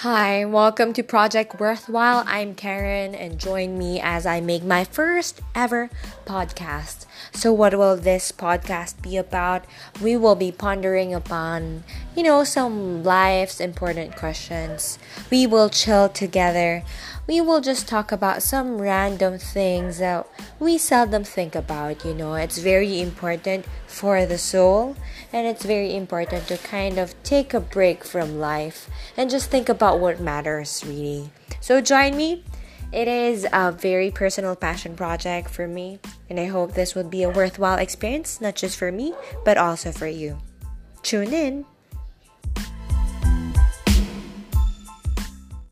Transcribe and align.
Hi, 0.00 0.44
welcome 0.44 0.92
to 0.92 1.02
Project 1.02 1.58
Worthwhile. 1.58 2.22
I'm 2.26 2.54
Karen, 2.54 3.14
and 3.14 3.40
join 3.40 3.78
me 3.78 3.98
as 3.98 4.26
I 4.26 4.42
make 4.42 4.62
my 4.62 4.84
first 4.84 5.40
ever 5.54 5.88
podcast. 6.26 7.06
So, 7.32 7.50
what 7.50 7.74
will 7.74 7.96
this 7.96 8.30
podcast 8.30 9.00
be 9.00 9.16
about? 9.16 9.64
We 10.02 10.14
will 10.18 10.34
be 10.34 10.52
pondering 10.52 11.14
upon, 11.14 11.84
you 12.14 12.22
know, 12.22 12.44
some 12.44 13.04
life's 13.04 13.58
important 13.58 14.16
questions. 14.16 14.98
We 15.30 15.46
will 15.46 15.70
chill 15.70 16.10
together. 16.10 16.82
We 17.26 17.40
will 17.40 17.60
just 17.60 17.88
talk 17.88 18.12
about 18.12 18.42
some 18.42 18.80
random 18.80 19.38
things 19.38 19.98
that 19.98 20.28
we 20.60 20.78
seldom 20.78 21.24
think 21.24 21.56
about. 21.56 22.04
You 22.04 22.14
know, 22.14 22.34
it's 22.34 22.58
very 22.58 23.00
important 23.00 23.66
for 23.88 24.24
the 24.26 24.38
soul, 24.38 24.96
and 25.32 25.46
it's 25.46 25.64
very 25.64 25.96
important 25.96 26.46
to 26.48 26.58
kind 26.58 26.98
of 26.98 27.20
take 27.24 27.52
a 27.52 27.58
break 27.58 28.04
from 28.04 28.38
life 28.38 28.88
and 29.16 29.28
just 29.28 29.50
think 29.50 29.68
about 29.68 29.98
what 29.98 30.20
matters 30.20 30.84
really. 30.86 31.30
So 31.60 31.80
join 31.80 32.16
me. 32.16 32.44
It 32.92 33.08
is 33.08 33.44
a 33.52 33.72
very 33.72 34.12
personal 34.12 34.54
passion 34.54 34.94
project 34.94 35.50
for 35.50 35.66
me, 35.66 35.98
and 36.30 36.38
I 36.38 36.46
hope 36.46 36.74
this 36.74 36.94
would 36.94 37.10
be 37.10 37.24
a 37.24 37.28
worthwhile 37.30 37.78
experience, 37.78 38.40
not 38.40 38.54
just 38.54 38.78
for 38.78 38.92
me, 38.92 39.12
but 39.44 39.58
also 39.58 39.90
for 39.90 40.06
you. 40.06 40.38
Tune 41.02 41.32
in. 41.32 41.66